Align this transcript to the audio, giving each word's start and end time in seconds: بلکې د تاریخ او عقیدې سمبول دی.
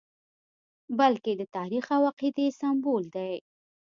بلکې 0.99 1.31
د 1.35 1.41
تاریخ 1.55 1.85
او 1.95 2.01
عقیدې 2.11 2.47
سمبول 2.59 3.03
دی. 3.15 3.33